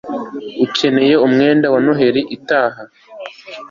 [0.65, 2.81] ukeneye umwenda wa noheli itaha